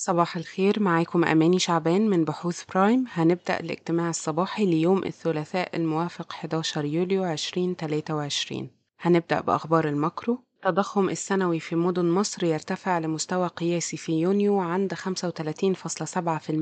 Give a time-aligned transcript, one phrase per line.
[0.00, 3.04] صباح الخير معاكم أماني شعبان من بحوث برايم.
[3.12, 10.38] هنبدأ الاجتماع الصباحي ليوم الثلاثاء الموافق 11 يوليو 2023 هنبدأ بأخبار ال macro.
[10.56, 15.00] التضخم السنوي في مدن مصر يرتفع لمستوى قياسي في يونيو عند 35.7%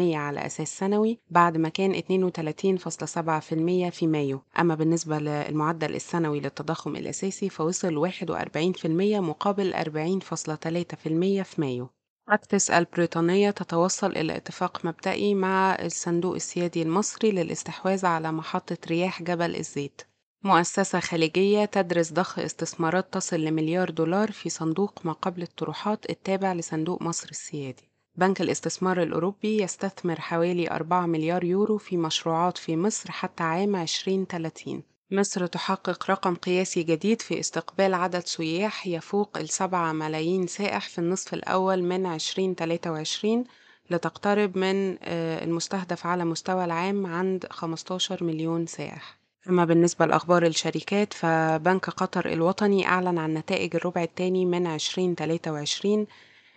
[0.00, 4.40] على أساس سنوي بعد ما كان 32.7% في مايو.
[4.60, 8.86] أما بالنسبة للمعدل السنوي للتضخم الأساسي فوصل 41%
[9.20, 11.88] مقابل 40.3% في مايو.
[12.28, 19.56] أكتس البريطانية تتوصل إلى اتفاق مبدئي مع الصندوق السيادي المصري للاستحواذ على محطة رياح جبل
[19.56, 20.02] الزيت.
[20.44, 27.02] مؤسسة خليجية تدرس ضخ استثمارات تصل لمليار دولار في صندوق ما قبل الطروحات التابع لصندوق
[27.02, 27.90] مصر السيادي.
[28.16, 34.82] بنك الاستثمار الأوروبي يستثمر حوالي 4 مليار يورو في مشروعات في مصر حتى عام 2030
[35.12, 41.34] مصر تحقق رقم قياسي جديد في استقبال عدد سياح يفوق السبعة ملايين سائح في النصف
[41.34, 43.44] الأول من 2023
[43.90, 44.96] لتقترب من
[45.42, 49.18] المستهدف على مستوى العام عند 15 مليون سائح.
[49.48, 56.06] أما بالنسبة لأخبار الشركات فبنك قطر الوطني أعلن عن نتائج الربع الثاني من 2023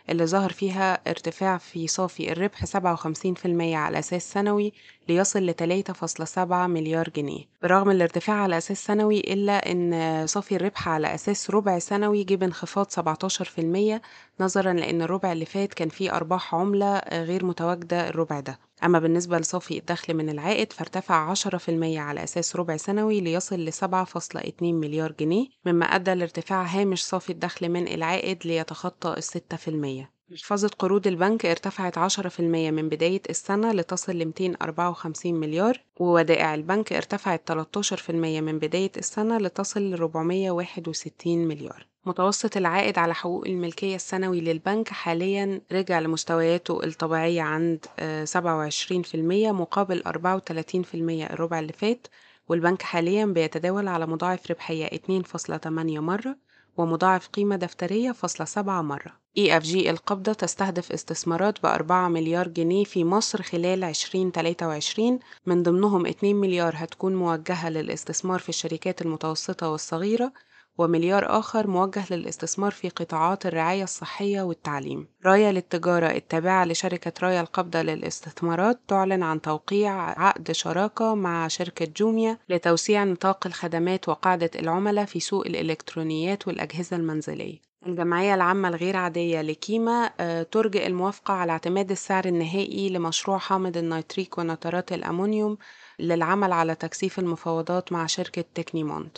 [0.10, 4.74] اللي ظهر فيها ارتفاع في صافي الربح 57% على أساس سنوي
[5.10, 7.46] ليصل ل 3.7 مليار جنيه.
[7.62, 12.92] برغم الارتفاع على أساس سنوي إلا أن صافي الربح على أساس ربع سنوي جه بانخفاض
[12.92, 14.02] 17%
[14.40, 18.65] نظرا لأن الربع اللي فات كان فيه أرباح عملة غير متواجدة الربع ده.
[18.84, 24.64] أما بالنسبة لصافي الدخل من العائد فارتفع 10% على أساس ربع سنوي ليصل ل 7.2
[24.64, 30.16] مليار جنيه مما أدى لارتفاع هامش صافي الدخل من العائد ليتخطى الستة في المية.
[30.30, 37.52] محفظة قروض البنك ارتفعت 10% من بداية السنة لتصل ل 254 مليار وودائع البنك ارتفعت
[37.52, 41.88] 13% من بداية السنة لتصل ل 461 مليار.
[42.06, 47.86] متوسط العائد على حقوق الملكية السنوي للبنك حاليا رجع لمستوياته الطبيعية عند
[48.34, 49.16] 27%
[49.52, 50.10] مقابل 34%
[50.96, 52.08] الربع اللي فات
[52.50, 56.38] والبنك حاليا بيتداول على مضاعف ربحية 2.8 مرة
[56.78, 59.26] ومضاعف قيمة دفترية فاصلة سبعة مرة.
[59.40, 66.74] EFG القبضة تستهدف استثمارات بأربعة مليار جنيه في مصر خلال 2023 من ضمنهم 2 مليار
[66.78, 70.34] هتكون موجهة للاستثمار في الشركات المتوسطة والصغيرة
[70.78, 75.08] ومليار آخر موجه للاستثمار في قطاعات الرعاية الصحية والتعليم.
[75.26, 82.38] رايا للتجارة التابعة لشركة رايا القبضة للاستثمارات تعلن عن توقيع عقد شراكة مع شركة جوميا
[82.50, 87.60] لتوسيع نطاق الخدمات وقاعدة العملاء في سوق الإلكترونيات والأجهزة المنزلية.
[87.88, 90.08] الجمعية العامة الغير عادية لكيما
[90.52, 95.58] ترجئ الموافقة على اعتماد السعر النهائي لمشروع حامض النيتريك ونترات الأمونيوم
[96.00, 99.18] للعمل على تكثيف المفاوضات مع شركة تكنيمونت.